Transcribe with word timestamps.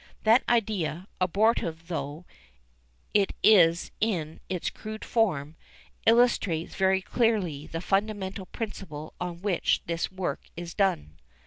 That 0.23 0.43
idea, 0.49 1.07
abortive 1.21 1.87
though 1.87 2.25
it 3.13 3.33
is 3.43 3.91
in 4.01 4.39
its 4.49 4.71
crude 4.71 5.05
form, 5.05 5.55
illustrates 6.07 6.73
very 6.73 7.03
clearly 7.03 7.67
the 7.67 7.81
fundamental 7.81 8.47
principle 8.47 9.13
on 9.21 9.43
which 9.43 9.83
this 9.85 10.11
work 10.11 10.39
is 10.57 10.73
done. 10.73 11.19